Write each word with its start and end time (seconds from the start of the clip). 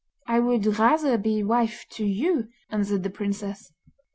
'I 0.25 0.39
would 0.39 0.79
rather 0.79 1.15
be 1.19 1.43
wife 1.43 1.85
to 1.91 2.03
you,' 2.07 2.47
answered 2.71 3.03
the 3.03 3.11
princess. 3.11 3.71